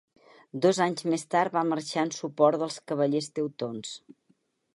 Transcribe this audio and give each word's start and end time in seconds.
Dos 0.65 0.77
anys 0.85 1.05
més 1.15 1.25
tard 1.35 1.53
va 1.57 1.63
marxar 1.73 2.07
en 2.07 2.13
suport 2.17 2.61
dels 2.63 2.79
Cavallers 2.93 3.31
teutons. 3.37 3.95